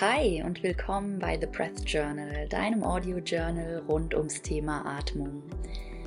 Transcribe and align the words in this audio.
Hi 0.00 0.42
und 0.42 0.60
willkommen 0.64 1.20
bei 1.20 1.38
The 1.40 1.46
Breath 1.46 1.88
Journal, 1.88 2.48
deinem 2.48 2.82
Audio 2.82 3.18
Journal 3.18 3.80
rund 3.88 4.12
ums 4.12 4.42
Thema 4.42 4.84
Atmung. 4.84 5.40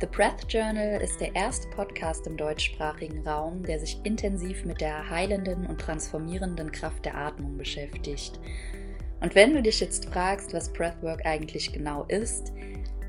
The 0.00 0.06
Breath 0.06 0.46
Journal 0.48 1.00
ist 1.00 1.20
der 1.20 1.32
erste 1.36 1.68
Podcast 1.68 2.26
im 2.26 2.36
deutschsprachigen 2.36 3.24
Raum, 3.24 3.62
der 3.62 3.78
sich 3.78 4.00
intensiv 4.02 4.64
mit 4.64 4.80
der 4.80 5.08
heilenden 5.08 5.64
und 5.64 5.80
transformierenden 5.80 6.72
Kraft 6.72 7.04
der 7.04 7.16
Atmung 7.16 7.56
beschäftigt. 7.56 8.40
Und 9.20 9.36
wenn 9.36 9.54
du 9.54 9.62
dich 9.62 9.78
jetzt 9.78 10.06
fragst, 10.06 10.52
was 10.52 10.72
Breathwork 10.72 11.24
eigentlich 11.24 11.72
genau 11.72 12.04
ist, 12.08 12.52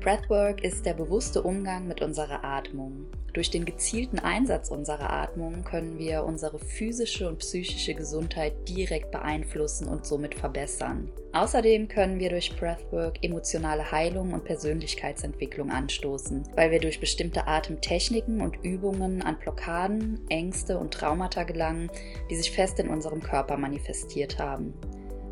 Breathwork 0.00 0.62
ist 0.62 0.86
der 0.86 0.94
bewusste 0.94 1.42
Umgang 1.42 1.88
mit 1.88 2.02
unserer 2.02 2.44
Atmung. 2.44 3.06
Durch 3.32 3.50
den 3.50 3.64
gezielten 3.64 4.18
Einsatz 4.20 4.70
unserer 4.70 5.12
Atmung 5.12 5.64
können 5.64 5.98
wir 5.98 6.24
unsere 6.24 6.58
physische 6.58 7.28
und 7.28 7.38
psychische 7.38 7.94
Gesundheit 7.94 8.54
direkt 8.68 9.10
beeinflussen 9.10 9.88
und 9.88 10.06
somit 10.06 10.34
verbessern. 10.36 11.10
Außerdem 11.32 11.88
können 11.88 12.20
wir 12.20 12.30
durch 12.30 12.56
Breathwork 12.56 13.22
emotionale 13.22 13.90
Heilung 13.92 14.32
und 14.32 14.44
Persönlichkeitsentwicklung 14.44 15.70
anstoßen, 15.70 16.48
weil 16.54 16.70
wir 16.70 16.80
durch 16.80 17.00
bestimmte 17.00 17.46
Atemtechniken 17.46 18.40
und 18.40 18.56
Übungen 18.64 19.20
an 19.22 19.38
Blockaden, 19.38 20.20
Ängste 20.30 20.78
und 20.78 20.94
Traumata 20.94 21.42
gelangen, 21.42 21.90
die 22.30 22.36
sich 22.36 22.50
fest 22.50 22.78
in 22.78 22.88
unserem 22.88 23.22
Körper 23.22 23.56
manifestiert 23.56 24.38
haben. 24.38 24.74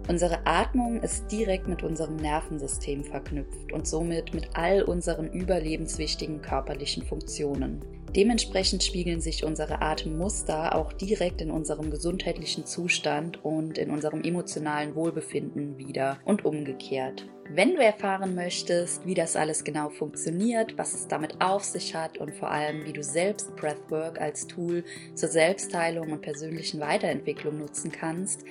Unsere 0.08 0.46
Atmung 0.46 1.02
ist 1.02 1.32
direkt 1.32 1.66
mit 1.66 1.82
unserem 1.82 2.14
Nervensystem 2.14 3.02
verknüpft 3.02 3.72
und 3.72 3.88
somit 3.88 4.32
mit 4.34 4.50
all 4.52 4.82
unseren 4.82 5.32
überlebenswichtigen 5.32 6.40
körperlichen 6.42 7.02
Funktionen. 7.02 7.84
Dementsprechend 8.14 8.84
spiegeln 8.84 9.20
sich 9.20 9.44
unsere 9.44 9.82
Atemmuster 9.82 10.76
auch 10.76 10.92
direkt 10.92 11.40
in 11.40 11.50
unserem 11.50 11.90
gesundheitlichen 11.90 12.66
Zustand 12.66 13.44
und 13.44 13.78
in 13.78 13.90
unserem 13.90 14.22
emotionalen 14.22 14.94
Wohlbefinden 14.94 15.76
wieder 15.76 16.18
und 16.24 16.44
umgekehrt. 16.44 17.26
Wenn 17.50 17.74
du 17.74 17.82
erfahren 17.82 18.36
möchtest, 18.36 19.04
wie 19.06 19.14
das 19.14 19.34
alles 19.34 19.64
genau 19.64 19.90
funktioniert, 19.90 20.78
was 20.78 20.94
es 20.94 21.08
damit 21.08 21.40
auf 21.40 21.64
sich 21.64 21.94
hat 21.96 22.18
und 22.18 22.32
vor 22.34 22.50
allem, 22.50 22.86
wie 22.86 22.92
du 22.92 23.02
selbst 23.02 23.54
Breathwork 23.56 24.20
als 24.20 24.46
Tool 24.46 24.84
zur 25.14 25.28
Selbstheilung 25.28 26.12
und 26.12 26.22
persönlichen 26.22 26.80
Weiterentwicklung 26.80 27.58
nutzen 27.58 27.90
kannst, 27.90 28.44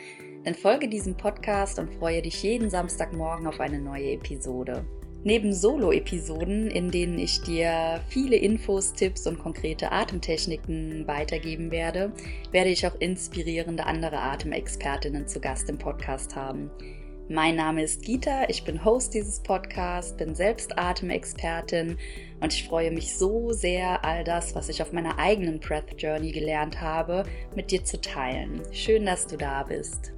dann 0.46 0.54
folge 0.54 0.88
diesem 0.88 1.18
Podcast 1.18 1.80
und 1.80 1.92
freue 1.96 2.22
dich 2.22 2.42
jeden 2.44 2.70
Samstagmorgen 2.70 3.48
auf 3.48 3.60
eine 3.60 3.80
neue 3.80 4.12
Episode. 4.12 4.86
Neben 5.24 5.52
Solo-Episoden, 5.52 6.70
in 6.70 6.92
denen 6.92 7.18
ich 7.18 7.42
dir 7.42 8.00
viele 8.10 8.36
Infos, 8.36 8.94
Tipps 8.94 9.26
und 9.26 9.40
konkrete 9.40 9.92
Atemtechniken 9.92 11.08
weitergeben 11.08 11.72
werde, 11.72 12.14
werde 12.52 12.70
ich 12.70 12.86
auch 12.86 12.94
inspirierende 13.00 13.88
andere 13.88 14.20
Atemexpertinnen 14.20 15.28
zu 15.28 15.40
Gast 15.40 15.68
im 15.68 15.80
Podcast 15.80 16.36
haben. 16.36 16.70
Mein 17.28 17.56
Name 17.56 17.82
ist 17.82 18.04
Gita, 18.04 18.48
ich 18.48 18.64
bin 18.64 18.86
Host 18.86 19.16
dieses 19.16 19.40
Podcasts, 19.40 20.16
bin 20.16 20.36
selbst 20.36 20.78
Atemexpertin 20.78 21.98
und 22.40 22.54
ich 22.54 22.68
freue 22.68 22.92
mich 22.92 23.18
so 23.18 23.52
sehr, 23.52 24.06
all 24.06 24.24
das, 24.24 24.54
was 24.54 24.70
ich 24.70 24.84
auf 24.84 24.94
meiner 24.94 25.18
eigenen 25.18 25.60
Breath 25.60 26.00
Journey 26.00 26.32
gelernt 26.32 26.82
habe, 26.82 27.24
mit 27.56 27.72
dir 27.72 27.84
zu 27.84 28.00
teilen. 28.00 28.62
Schön, 28.72 29.08
dass 29.08 29.26
du 29.26 29.38
da 29.38 29.64
bist. 29.64 30.15